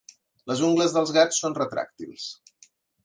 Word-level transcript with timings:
Les 0.51 0.63
ungles 0.67 0.95
dels 0.95 1.13
gats 1.17 1.41
són 1.43 1.59
retràctils. 1.59 2.27